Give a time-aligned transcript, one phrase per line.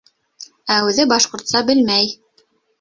[0.77, 2.13] Ә үҙе башҡортса белмәй.